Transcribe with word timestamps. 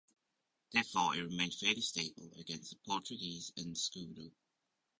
Thereafter, 0.71 1.13
it 1.13 1.25
remained 1.25 1.53
fairly 1.53 1.81
stable 1.81 2.31
against 2.39 2.71
the 2.71 2.77
Portuguese 2.77 3.51
escudo. 3.55 4.31